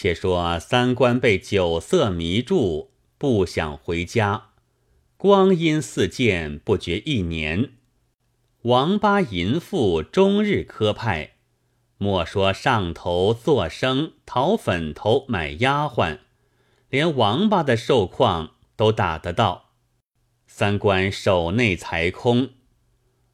[0.00, 4.50] 且说三官被酒色迷住，不想回家，
[5.16, 7.70] 光阴似箭，不觉一年。
[8.62, 11.32] 王八淫妇终日磕派，
[11.96, 16.18] 莫说上头做生讨粉头买丫鬟，
[16.88, 19.70] 连王八的寿况都打得到。
[20.46, 22.50] 三官手内财空，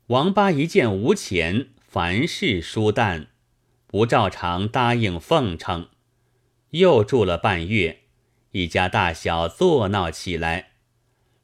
[0.07, 3.27] 王八一见无钱，凡事疏淡，
[3.87, 5.89] 不照常答应奉承。
[6.75, 8.01] 又住了半月，
[8.51, 10.73] 一家大小作闹起来。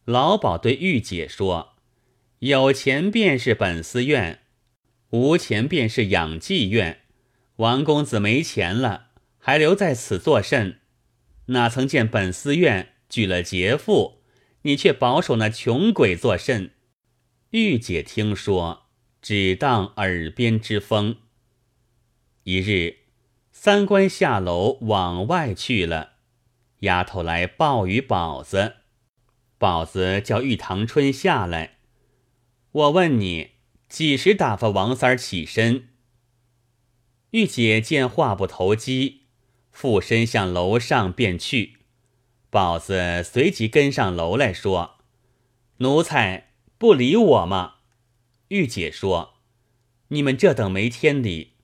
[0.05, 1.77] 老鸨对玉姐说
[2.41, 4.41] ：“有钱便是本寺院，
[5.11, 7.03] 无钱便是养妓院。
[7.57, 10.81] 王公子没钱了，还留在此作甚？
[11.47, 14.25] 哪曾见本寺院举了劫富，
[14.63, 16.73] 你却保守那穷鬼作甚？”
[17.51, 18.87] 玉姐听说，
[19.23, 21.19] 只当耳边之风。
[22.43, 23.00] 一日。
[23.63, 26.13] 三官下楼往外去了，
[26.79, 28.77] 丫头来报与宝子，
[29.59, 31.77] 宝子叫玉堂春下来。
[32.73, 33.51] 我问你，
[33.87, 35.89] 几时打发王三儿起身？
[37.33, 39.25] 玉姐见话不投机，
[39.71, 41.81] 附身向楼上便去。
[42.49, 45.01] 宝子随即跟上楼来说
[45.77, 47.75] ：“奴才不理我吗？”
[48.49, 49.35] 玉姐说
[50.09, 51.57] ：“你们这等没天理。”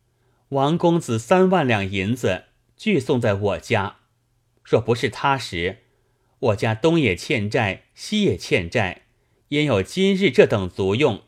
[0.50, 2.44] 王公子三万两银子
[2.76, 3.96] 俱送在我家，
[4.62, 5.78] 若不是他时，
[6.38, 9.06] 我家东也欠债，西也欠债，
[9.48, 11.22] 焉有今日这等足用？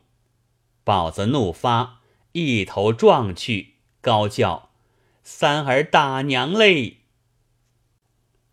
[0.85, 1.99] 宝子怒发，
[2.31, 4.69] 一头撞去，高叫
[5.21, 6.99] ：“三儿打娘嘞！”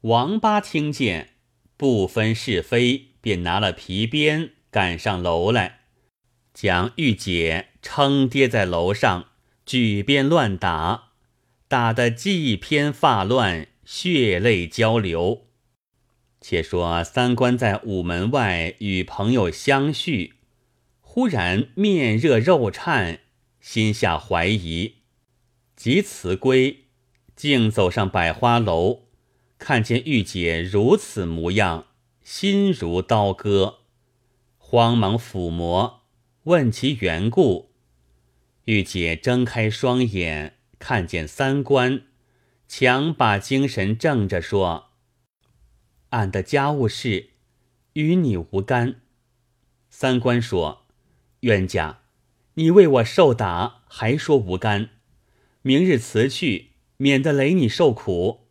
[0.02, 1.34] 王八听见，
[1.76, 5.82] 不分是非，便拿了皮鞭赶上楼来，
[6.52, 9.26] 将玉姐撑跌在楼上。
[9.66, 11.08] 举鞭乱打，
[11.66, 15.48] 打得髻偏发乱，血泪交流。
[16.40, 20.34] 且说三官在午门外与朋友相叙，
[21.00, 23.18] 忽然面热肉颤，
[23.60, 24.98] 心下怀疑，
[25.74, 26.84] 即辞归，
[27.34, 29.06] 竟走上百花楼，
[29.58, 31.86] 看见玉姐如此模样，
[32.22, 33.78] 心如刀割，
[34.58, 36.02] 慌忙抚摸，
[36.44, 37.72] 问其缘故。
[38.66, 42.02] 玉姐睁开双眼，看见三观，
[42.66, 44.90] 强把精神正着说
[46.10, 47.30] ：“俺的家务事
[47.92, 49.02] 与你无干。”
[49.88, 50.86] 三官说
[51.40, 52.00] ：“冤家，
[52.54, 54.90] 你为我受打，还说无干？
[55.62, 58.48] 明日辞去，免得累你受苦。”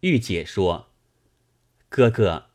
[0.00, 0.88] 玉姐说
[1.90, 2.46] ：“哥哥，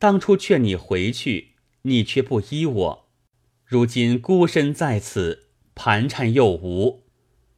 [0.00, 1.52] 当初劝你回去，
[1.82, 3.08] 你却不依我，
[3.64, 7.04] 如今孤身在此。”盘缠又无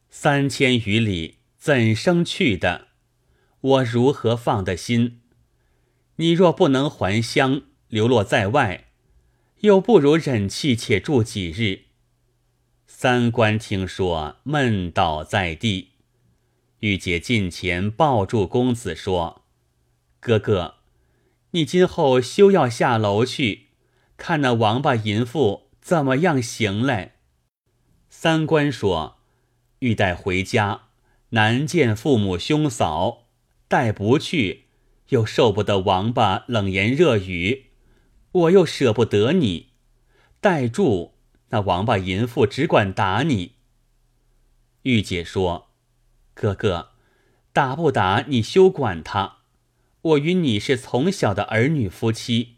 [0.08, 2.88] 三千余里，怎生去的？
[3.60, 5.20] 我如何放得心？
[6.16, 8.84] 你若不能还乡，流落在外，
[9.60, 11.86] 又不如忍气且住几日。
[12.86, 15.90] 三官听说，闷倒在地。
[16.78, 19.42] 玉姐近前抱住公子说
[20.20, 20.74] ：“哥哥，
[21.50, 23.68] 你今后休要下楼去，
[24.16, 27.13] 看那王八淫妇怎么样行嘞。”
[28.24, 29.18] 三官说
[29.80, 30.84] ：“欲带回家，
[31.28, 33.26] 难见父母兄嫂；
[33.68, 34.64] 带不去，
[35.10, 37.66] 又受不得王八冷言热语。
[38.32, 39.72] 我又舍不得你，
[40.40, 41.12] 带住
[41.50, 43.56] 那王八淫妇只管打你。”
[44.84, 45.68] 玉姐说
[46.32, 46.92] ：“哥哥，
[47.52, 49.40] 打不打你休管他。
[50.00, 52.56] 我与你是从小的儿女夫妻，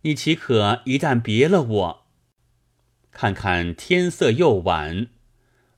[0.00, 2.01] 你岂可一旦别了我？”
[3.12, 5.08] 看看天色又晚，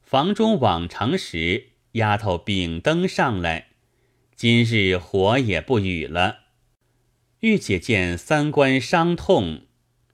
[0.02, 3.70] 房中往常时丫头秉灯上来，
[4.36, 6.44] 今日火也不语了。
[7.40, 9.66] 玉姐见三官伤痛，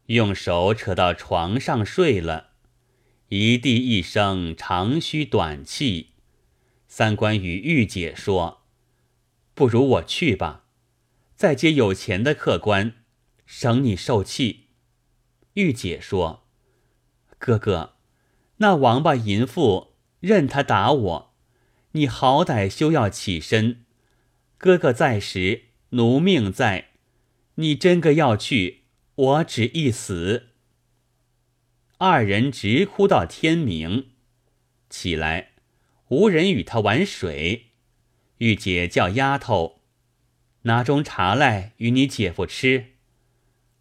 [0.07, 2.53] 用手扯到床上睡了，
[3.29, 6.15] 一地一声长吁短气。
[6.89, 8.63] 三官与玉姐说
[9.55, 10.65] ：“不如我去吧，
[11.37, 12.95] 再接有钱的客官，
[13.45, 14.69] 省你受气。”
[15.55, 16.47] 玉姐说。
[17.41, 17.95] 哥哥，
[18.59, 21.35] 那王八淫妇任他打我，
[21.93, 23.87] 你好歹休要起身。
[24.59, 26.91] 哥哥在时，奴命在，
[27.55, 28.83] 你真个要去，
[29.15, 30.49] 我只一死。
[31.97, 34.11] 二人直哭到天明，
[34.91, 35.53] 起来，
[36.09, 37.71] 无人与他玩水。
[38.37, 39.81] 玉姐叫丫头
[40.63, 42.97] 拿盅茶来与你姐夫吃。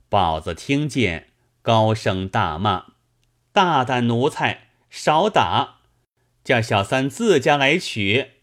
[0.07, 1.27] 宝子听见，
[1.61, 2.93] 高声大骂。
[3.59, 5.81] 大胆奴才，少打！
[6.45, 8.35] 叫小三自家来取。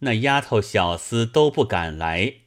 [0.00, 2.38] 那丫头小厮都不敢来。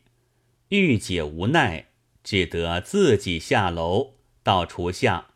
[0.67, 1.85] 玉姐无奈，
[2.21, 5.27] 只得自己下楼到厨下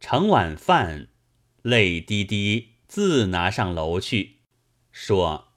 [0.00, 1.06] 盛碗饭，
[1.62, 4.38] 泪滴滴自拿上楼去，
[4.90, 5.52] 说：“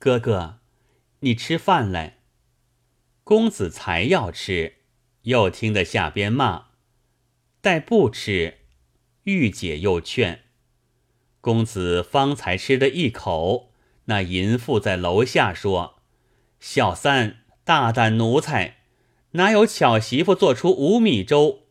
[0.00, 0.60] 哥哥，
[1.20, 2.20] 你吃饭来。”
[3.22, 4.76] 公子才要吃，
[5.24, 6.68] 又听得下边骂，
[7.60, 8.60] 待不吃，
[9.28, 10.44] 玉姐又劝。
[11.42, 13.72] 公子方才吃的一口，
[14.06, 15.96] 那淫妇在楼下说
[16.58, 18.78] ：“小三。”大胆奴才，
[19.32, 21.64] 哪有巧媳妇做出五米粥？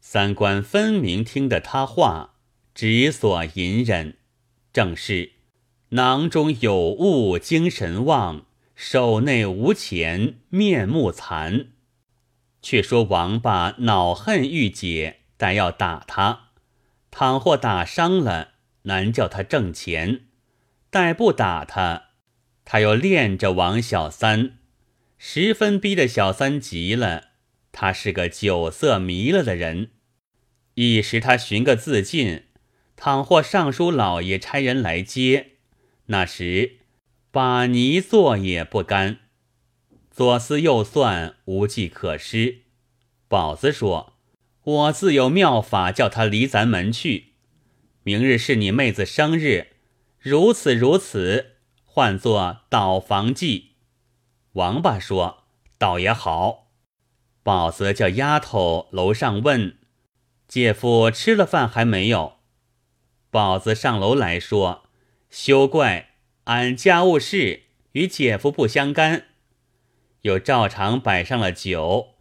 [0.00, 2.34] 三官分明听得他话，
[2.74, 4.16] 只所隐忍。
[4.72, 5.34] 正是
[5.90, 11.68] 囊中有物精神旺，手内无钱面目残。
[12.60, 16.52] 却说王八恼恨玉姐，但要打他。
[17.10, 18.52] 倘或打伤了，
[18.84, 20.20] 难叫他挣钱；
[20.88, 22.04] 待不打他，
[22.64, 24.56] 他又恋着王小三。
[25.18, 27.32] 十分逼得小三急了，
[27.72, 29.90] 他是个酒色迷了的人。
[30.76, 32.44] 一时他寻个自尽，
[32.96, 35.58] 倘或尚书老爷差人来接，
[36.06, 36.78] 那时
[37.30, 39.18] 把泥做也不干。
[40.10, 42.60] 左思右算，无计可施。
[43.28, 44.13] 宝子说
[44.64, 47.34] ：“我自有妙法，叫他离咱门去。
[48.02, 49.68] 明日是你妹子生日，
[50.18, 53.72] 如此如此，唤作倒房计。”
[54.54, 55.44] 王八说
[55.76, 56.70] ：“倒也好。”
[57.42, 59.76] 宝子叫丫头楼上问
[60.48, 62.36] ：“姐夫吃了饭还没有？”
[63.30, 64.84] 宝子上楼来说
[65.28, 66.14] ：“休怪，
[66.44, 69.26] 俺家务事与姐夫不相干。”
[70.22, 72.14] 又照常摆上了酒，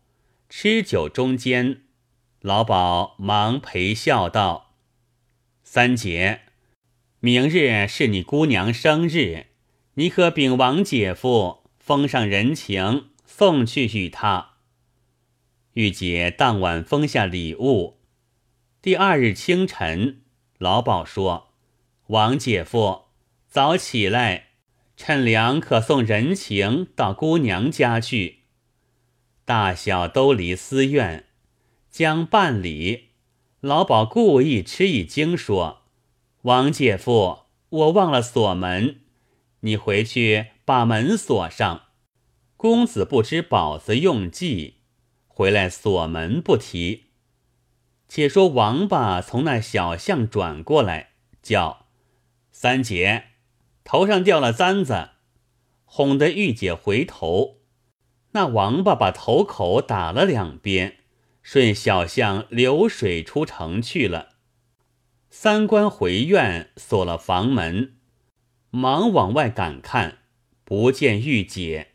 [0.49, 1.82] 吃酒中间，
[2.43, 4.75] 老鸨忙陪笑道
[5.63, 6.41] ：“三姐，
[7.21, 9.47] 明日是你姑娘生日，
[9.93, 14.51] 你可禀王姐夫。”封上人情，送去与他。
[15.73, 17.99] 玉姐当晚封下礼物。
[18.81, 20.21] 第二日清晨，
[20.57, 21.49] 老鸨说
[22.07, 23.07] ：“王姐夫，
[23.49, 24.51] 早起来，
[24.95, 28.43] 趁凉可送人情到姑娘家去。
[29.43, 31.25] 大小都离私院，
[31.93, 33.11] 将办理。”
[33.61, 35.83] 老鸨故意吃一惊，说
[36.43, 38.99] ：“王姐夫，我忘了锁门，
[39.61, 41.87] 你回去。”把门锁上，
[42.55, 44.75] 公子不知宝子用计，
[45.27, 47.07] 回来锁门不提。
[48.07, 51.09] 且说王八从那小巷转过来，
[51.41, 51.87] 叫
[52.49, 53.25] 三姐
[53.83, 55.09] 头上掉了簪子，
[55.83, 57.57] 哄得玉姐回头。
[58.31, 60.99] 那王八把头口打了两边，
[61.43, 64.29] 顺小巷流水出城去了。
[65.29, 67.97] 三官回院锁了房门，
[68.71, 70.19] 忙往外赶看。
[70.63, 71.89] 不见玉姐，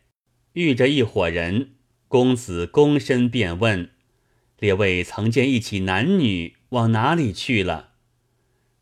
[0.53, 1.71] 遇着一伙人，
[2.07, 3.89] 公子躬身便问
[4.59, 7.93] ：“列位曾见一起男女往哪里去了？”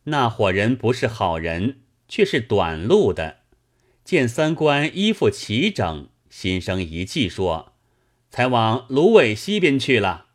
[0.05, 3.37] 那伙人不是好人，却是短路的。
[4.03, 7.73] 见三官衣服齐整，心生一计，说
[8.29, 10.26] ：“才往芦苇西边去了。”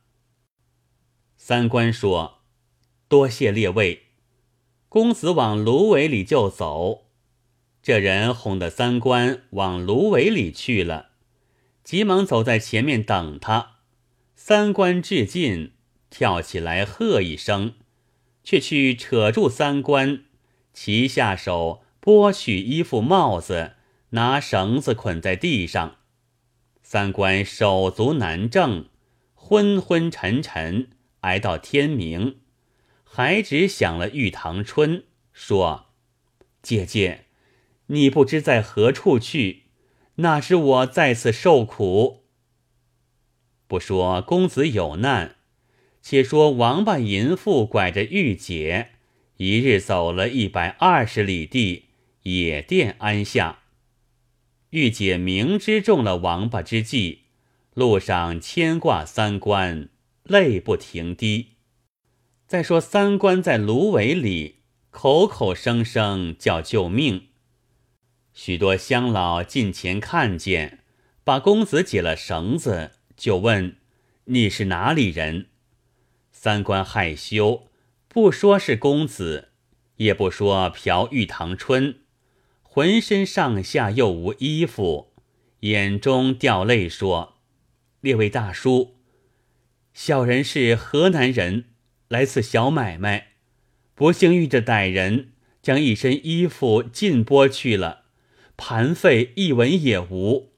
[1.44, 2.38] 三官说
[3.10, 4.02] ：“多谢列位。”
[4.88, 7.08] 公子往芦苇里就走。
[7.82, 11.08] 这人哄得三官往芦苇里去了，
[11.82, 13.78] 急忙走在前面等他。
[14.36, 15.72] 三官至近，
[16.10, 17.74] 跳起来喝一声，
[18.44, 20.22] 却去扯住三官，
[20.72, 23.72] 齐下手剥去衣服帽子，
[24.10, 25.96] 拿绳子捆在地上。
[26.84, 28.86] 三官手足难正，
[29.34, 30.90] 昏昏沉沉，
[31.22, 32.36] 挨到天明，
[33.02, 35.02] 还只想了玉堂春，
[35.32, 35.86] 说
[36.62, 37.24] ：“姐姐。”
[37.86, 39.64] 你不知在何处去，
[40.14, 42.24] 哪知我在此受苦。
[43.67, 45.36] 不说公子有难，
[46.00, 48.93] 且说王八淫妇拐着玉姐，
[49.36, 51.88] 一日走了一百二十里地，
[52.22, 53.58] 野店安下。
[54.70, 57.24] 玉姐明知中了王八之计，
[57.74, 59.91] 路上牵挂三关，
[60.24, 61.56] 泪不停滴。
[62.46, 64.60] 再说三官在芦苇里，
[64.91, 67.29] 口口声声叫救命。
[68.32, 70.84] 许多乡老近前看见，
[71.24, 73.76] 把公子解了绳子，就问
[74.26, 75.48] ：“你是哪里人？”
[76.31, 77.69] 三官害羞，
[78.08, 79.50] 不说是公子，
[79.96, 82.00] 也不说嫖玉堂春，
[82.62, 85.12] 浑身上下又无衣服，
[85.60, 87.38] 眼中掉泪，说
[88.00, 88.96] ：“列位大叔，
[89.94, 91.67] 小人是河南人，
[92.08, 93.32] 来此小买卖，
[93.94, 98.01] 不幸遇着歹人，将一身衣服尽剥去了。”
[98.55, 100.53] 盘费一文也无。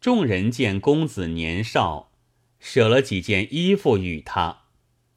[0.00, 2.12] 众人见公子年少，
[2.58, 4.64] 舍了几件衣服与他，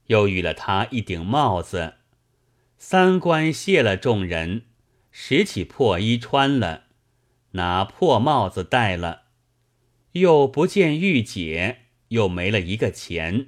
[0.06, 1.96] 又与了他一顶帽子。
[2.78, 4.68] 三官谢了众人，
[5.12, 6.86] 拾起破衣穿了，
[7.52, 9.24] 拿破帽子戴了，
[10.14, 13.48] 又不见玉姐，又没了一个钱，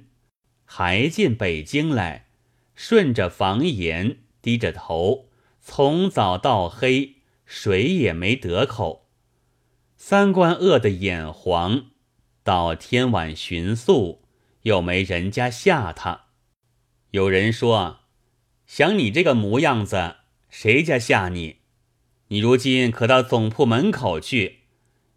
[0.66, 2.26] 还进北京来，
[2.74, 5.30] 顺着房檐，低着头，
[5.60, 7.14] 从早到黑，
[7.46, 9.08] 水也没得口。
[9.96, 11.86] 三官饿得眼黄，
[12.42, 14.22] 到天晚寻宿，
[14.62, 16.26] 又没人家下他。
[17.12, 18.00] 有人说。
[18.66, 20.16] 想你这个模样子，
[20.48, 21.56] 谁家下你？
[22.28, 24.60] 你如今可到总铺门口去，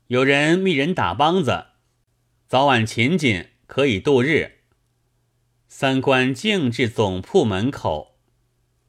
[0.07, 1.66] 有人密人打梆子，
[2.47, 4.59] 早晚勤谨可以度日。
[5.67, 8.15] 三官径至总铺门口，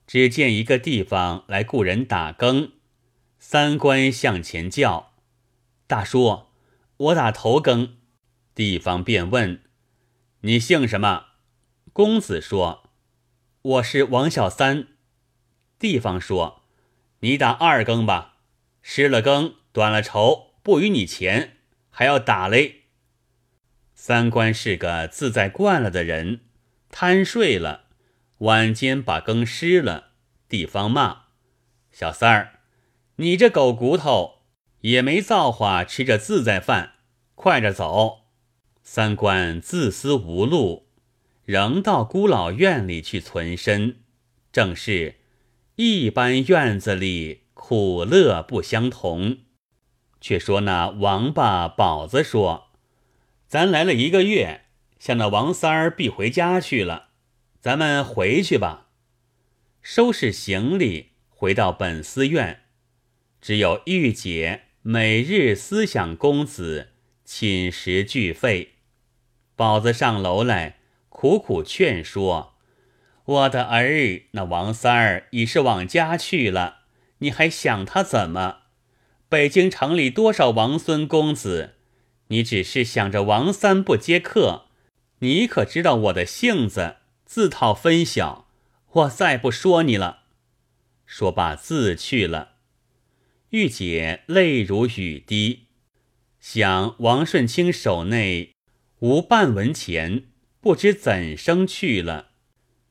[0.06, 2.74] 只见一个地方来雇人打更。
[3.40, 5.14] 三官向前叫
[5.88, 6.46] ：“大叔，
[6.98, 7.96] 我打头更。”
[8.54, 9.64] 地方便问
[10.42, 11.24] ：“你姓什么？”
[11.92, 12.84] 公子说。
[13.62, 14.86] 我是王小三，
[15.80, 16.62] 地方说
[17.20, 18.36] ：“你打二更吧，
[18.82, 21.56] 失了更，短了绸，不与你钱，
[21.90, 22.77] 还要打嘞。”
[24.00, 26.42] 三官是个自在惯了的人，
[26.88, 27.86] 贪睡了，
[28.38, 30.12] 晚间把更湿了，
[30.48, 31.22] 地方骂
[31.90, 32.60] ：“小三儿，
[33.16, 34.36] 你这狗骨头
[34.82, 36.92] 也没造化，吃着自在饭，
[37.34, 38.20] 快着走。”
[38.84, 40.86] 三官自私无路。
[41.44, 43.96] 仍到孤老院里去存身，
[44.52, 45.16] 正是
[45.74, 49.38] 一般院子里苦乐不相同。
[50.20, 52.67] 却说那王八宝子说
[53.48, 54.66] ：“咱来了一个月，
[54.98, 57.08] 想那王三儿必回家去了，
[57.60, 58.88] 咱们回去吧。”
[59.80, 62.60] 收拾行李回到本寺院，
[63.40, 66.88] 只有玉姐每日思想公子，
[67.24, 68.74] 寝食俱废。
[69.56, 70.76] 宝子上楼来。
[71.08, 72.54] 苦苦劝说，
[73.24, 76.82] 我的儿，那王三儿已是往家去了，
[77.18, 78.58] 你还想他怎么？
[79.28, 81.77] 北京城里多少王孙公子，
[82.28, 84.66] 你只是想着王三不接客，
[85.20, 88.48] 你可知道我的性子，自讨分晓。
[88.92, 90.20] 我再不说你了。
[91.04, 92.56] 说罢自去了。
[93.50, 95.66] 玉姐泪如雨滴，
[96.38, 98.54] 想王顺清手内
[99.00, 100.24] 无半文钱。
[100.60, 102.30] 不知怎生去了，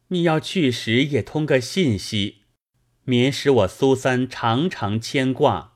[0.07, 2.43] 你要去时也通个信息，
[3.03, 5.73] 免使我苏三常常牵挂。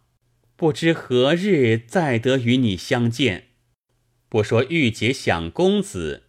[0.56, 3.50] 不知何日再得与你相见。
[4.32, 6.24] 不说玉姐想公子，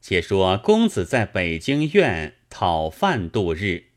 [0.00, 3.88] 且说公子在北京院讨饭度日。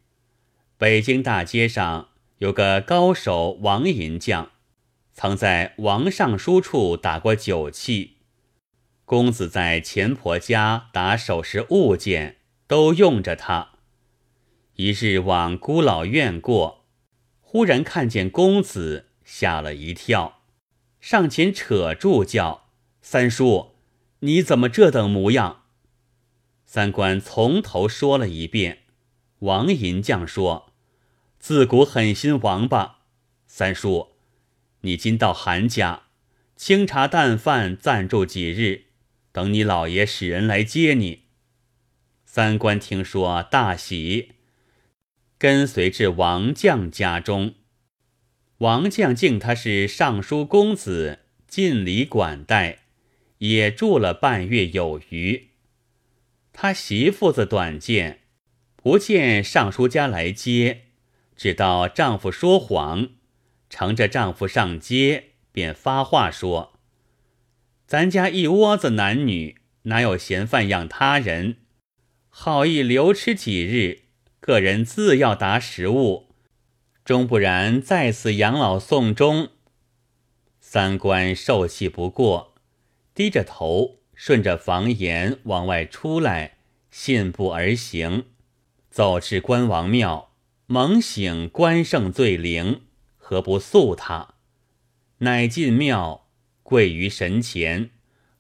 [0.78, 2.10] 北京大街上
[2.40, 4.52] 有个高手王银匠，
[5.14, 8.18] 曾在王尚书处打过酒器。
[9.06, 13.70] 公子在钱婆家打首饰物件，都用着它。
[14.74, 16.84] 一日往孤老院过，
[17.40, 20.42] 忽然看见公子，吓了一跳，
[21.00, 22.65] 上前扯住叫
[23.08, 23.76] ：“三叔，
[24.22, 25.66] 你怎么这等模样？”
[26.66, 28.80] 三官从头说了一遍。
[29.42, 30.74] 王银匠说
[31.38, 33.02] ：“自古狠心王八，
[33.46, 34.16] 三叔，
[34.82, 36.08] 你今到韩家，
[36.56, 38.86] 清茶淡饭暂住几日。”
[39.32, 41.26] 等你老爷使人来接你，
[42.26, 44.32] 三官听说大喜，
[45.38, 47.54] 跟随至王将家中。
[48.58, 52.85] 王将敬他是尚书公子，尽礼管待，
[53.40, 55.50] 也住了半月有余。
[56.54, 58.22] 他媳妇子短见，
[58.76, 60.86] 不见尚书家来接，
[61.36, 63.10] 只道丈夫说谎，
[63.70, 66.80] 乘着丈夫上街，便发话说。
[67.86, 71.58] 咱家一窝子男女，哪有闲饭养他人？
[72.30, 74.04] 好意留吃几日，
[74.40, 76.30] 个人自要打食物，
[77.04, 79.50] 终不然在此养老送终。
[80.60, 82.55] 三官受气不过，
[83.16, 86.58] 低着头顺着房檐往外出来，
[86.92, 88.26] 信步而行，
[88.92, 90.30] 走至关王庙，
[90.68, 92.82] 猛醒关圣罪灵，
[93.18, 94.36] 何不诉他？
[95.20, 96.22] 乃进庙。
[96.62, 97.92] 跪于神前，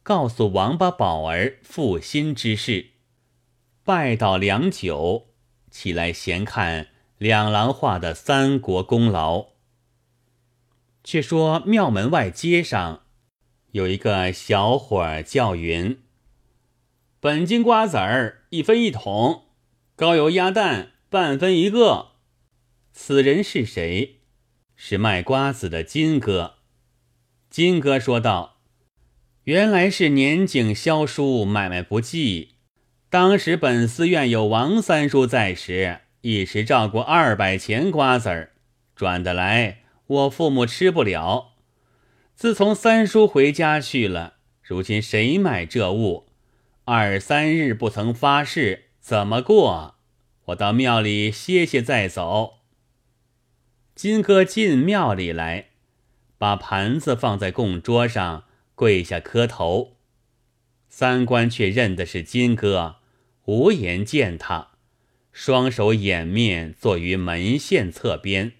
[0.01, 2.87] 告诉王八宝儿负心之事，
[3.83, 5.27] 拜倒良久，
[5.69, 6.87] 起来闲看
[7.19, 9.49] 两廊画的三国功劳。
[11.03, 13.03] 却说庙门外街上
[13.75, 15.99] 有一个小伙儿叫云
[17.19, 19.47] ：“本金瓜子儿一分一桶，
[19.97, 22.11] 高油鸭蛋半分一个。”
[22.93, 24.21] 此人是谁？
[24.77, 26.53] 是卖瓜子的金哥。
[27.49, 28.61] 金哥说道
[29.43, 32.51] ：“原来是年景萧疏，买卖不济。
[33.09, 38.53] 当时本寺院有王三叔在时，一时照顾二百钱瓜子儿，
[38.95, 41.54] 赚得来，我父母吃不了。
[42.35, 46.27] 自从三叔回家去了，如今谁买这物？
[46.83, 49.95] 二三日不曾发誓，怎么过？
[50.47, 52.59] 我到庙里歇歇再走。”
[53.95, 55.67] 金哥进庙里来。
[56.37, 58.43] 把盘子放在供桌上，
[58.75, 59.95] 跪下磕头。
[60.89, 62.97] 三官却认的是金哥，
[63.45, 64.71] 无言见他，
[65.31, 68.51] 双手掩面坐于门线侧边。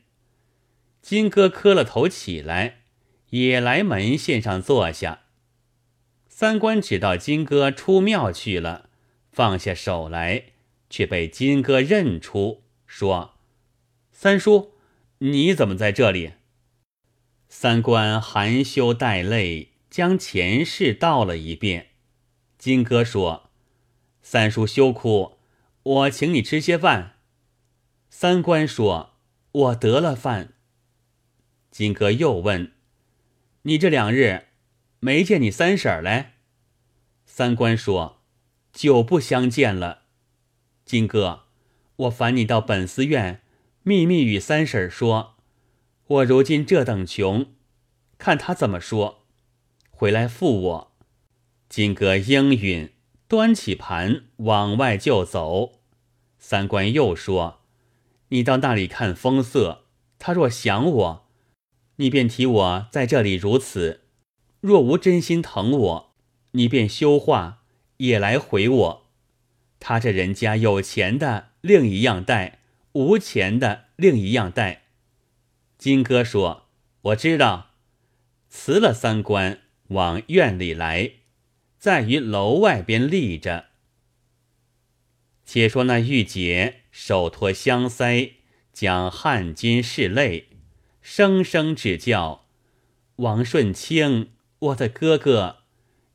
[1.02, 2.85] 金哥磕了头起来，
[3.30, 5.22] 也来门线上坐下。
[6.28, 8.90] 三官只道金哥出庙去了，
[9.32, 10.44] 放下手来，
[10.90, 13.36] 却被金哥认出，说
[14.12, 14.74] ：“三叔，
[15.20, 16.34] 你怎么在这里？”
[17.48, 21.92] 三官含羞带泪，将前事道了一遍。
[22.58, 23.50] 金哥说
[24.22, 25.38] ：“三叔休哭，
[25.84, 27.14] 我请你吃些饭。”
[28.10, 29.14] 三官说
[29.52, 30.54] ：“我得了饭。”
[31.72, 32.74] 金哥又问
[33.68, 34.48] ：“你这两日
[35.00, 36.36] 没见你三婶来？”
[37.26, 38.22] 三官说
[38.72, 40.04] ：“久不相见了。”
[40.86, 41.46] 金哥，
[41.96, 43.42] 我烦你到本寺院，
[43.82, 45.36] 秘密与三婶儿说。
[46.08, 47.48] 我如今这等穷，
[48.20, 49.26] 看他怎么说。
[49.90, 50.96] 回来付我。
[51.68, 52.92] 金哥应允，
[53.28, 55.80] 端起盘往外就走。
[56.38, 57.62] 三官又说
[58.30, 59.86] ：“你到那里看风色。
[60.20, 61.25] 他若想我，
[61.98, 64.00] 你便提我在这里如此；
[64.62, 66.16] 若无真心疼我，
[66.52, 67.64] 你便休话，
[67.98, 69.06] 也来回我。
[69.80, 72.60] 他这人家有钱的另一样带，
[72.94, 74.84] 无钱的另一样带。”
[75.78, 76.68] 金哥说
[77.02, 77.72] ：“我知道。”
[78.50, 79.60] 辞了三官，
[79.90, 81.12] 往院里来，
[81.78, 83.66] 在于楼外边立着。
[85.46, 88.32] 且说那玉姐手托香腮，
[88.72, 90.48] 将汗巾拭泪，
[91.08, 92.48] 声声只叫
[93.18, 95.58] ：“王顺清，我的哥哥，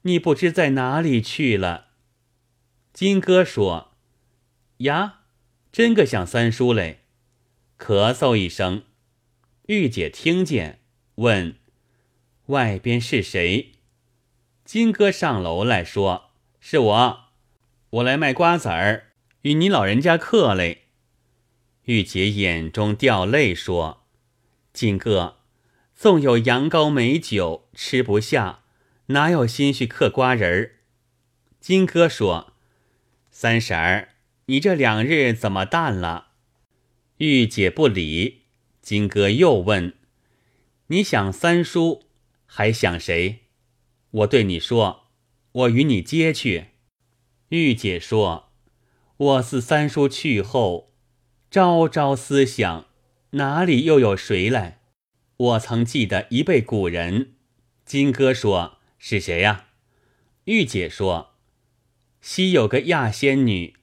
[0.03, 1.90] 你不知在哪里去了。”
[2.92, 3.92] 金哥说
[4.79, 5.20] ：“呀，
[5.70, 7.05] 真个像三叔嘞！”
[7.79, 8.83] 咳嗽一声。
[9.66, 10.81] 玉姐听见，
[11.14, 11.55] 问
[12.46, 13.74] ：“外边是谁？”
[14.66, 17.20] 金哥上楼来说：“是我，
[17.90, 20.88] 我来卖瓜子儿，与你老人家客嘞。”
[21.87, 23.98] 玉姐眼中掉泪说
[24.72, 25.38] ：“金哥，
[25.94, 28.64] 纵有羊羔美酒，吃不下，
[29.06, 30.76] 哪有心绪嗑瓜仁儿？”
[31.61, 32.54] 金哥说
[33.30, 34.11] ：“三婶儿，
[34.46, 36.28] 你这两日怎么淡了？”
[37.18, 38.44] 玉姐不理。
[38.80, 39.94] 金哥又问
[40.88, 42.04] ：“你想三叔，
[42.46, 43.40] 还想谁？”
[44.11, 45.11] 我对你说
[45.52, 46.68] ：“我与你接去。”
[47.50, 48.52] 玉姐说
[49.16, 50.94] ：“我似三叔去后，
[51.50, 52.87] 朝朝思想，
[53.32, 54.80] 哪里又有谁来？
[55.36, 57.34] 我曾记得一辈古人。”
[57.86, 59.66] 金哥说：“是谁呀？”
[60.44, 61.34] 玉姐说
[62.20, 63.74] ：“昔有个亚仙女，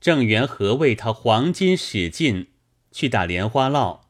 [0.00, 2.48] 郑元和为她黄金使尽，
[2.90, 4.00] 去打莲花烙。”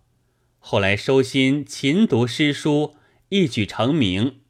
[0.61, 2.97] 后来收心勤读诗书，
[3.31, 4.41] 一举成名。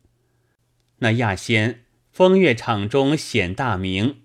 [0.98, 4.22] 那亚仙风月场中显大名，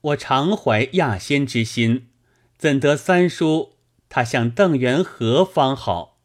[0.00, 2.08] 我常怀亚仙之心，
[2.56, 3.73] 怎得三叔
[4.14, 6.20] 他向邓元和方好？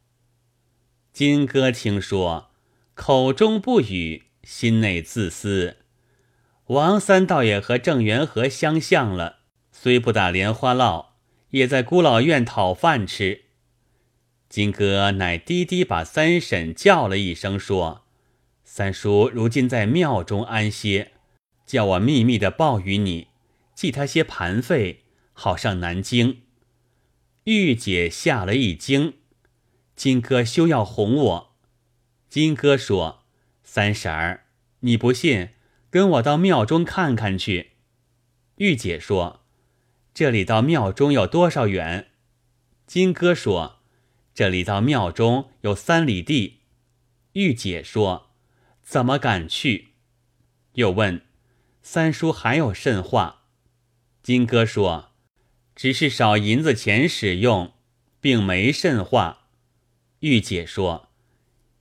[1.12, 2.52] 金哥听说，
[2.94, 5.78] 口中不语，心内自私。
[6.68, 9.38] 王三倒也和郑元和相像了，
[9.72, 11.08] 虽不打莲花烙，
[11.50, 13.46] 也在孤老院讨饭吃。
[14.48, 18.06] 金哥乃低低把三婶叫了一声，说
[18.64, 21.14] ：“三叔如今在庙中安歇，
[21.66, 23.30] 叫我秘密的报与你，
[23.74, 26.44] 寄他些盘费，好上南京。”
[27.58, 29.16] 玉姐吓了一惊。
[29.96, 31.56] 金哥休要哄我。
[32.30, 33.24] 金哥说
[33.64, 34.46] ：“三婶儿，
[34.82, 35.50] 你不信，
[35.90, 37.72] 跟我到庙中看看去。”
[38.58, 39.42] 玉姐说
[40.14, 42.12] ：“这里到庙中有多少远？”
[42.86, 43.78] 金哥说。
[44.36, 46.60] 这里到庙中有三里地，
[47.34, 48.30] 玉姐说
[48.84, 49.96] ：“怎么敢去？”
[50.74, 51.24] 又问
[51.82, 53.48] ：“三叔还有甚话？”
[54.24, 55.09] 金哥说
[55.80, 57.72] ：“只是少银子钱使用，
[58.20, 59.48] 并没甚话。”
[60.20, 61.08] 玉姐说：“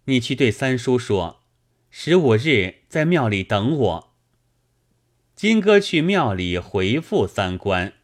[0.06, 1.40] 你去对三叔说，
[1.90, 4.14] 十五日在庙里等我。”
[5.34, 7.94] 金哥去庙里回复三官，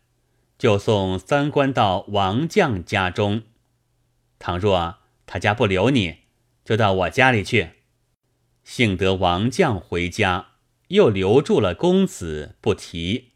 [0.59, 3.43] 就送三官到王将家中。
[4.41, 6.17] 倘若他家不留你，
[6.65, 7.71] 就到我家里去。
[8.65, 10.55] 幸得王将回家，
[10.89, 13.34] 又留住了公子，不提。